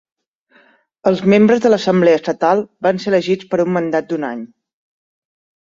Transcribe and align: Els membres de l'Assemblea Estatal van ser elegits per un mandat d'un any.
Els 1.11 1.21
membres 1.33 1.61
de 1.65 1.71
l'Assemblea 1.73 2.19
Estatal 2.21 2.65
van 2.89 3.03
ser 3.05 3.13
elegits 3.13 3.53
per 3.55 3.63
un 3.67 3.73
mandat 3.79 4.11
d'un 4.11 4.29
any. 4.33 4.43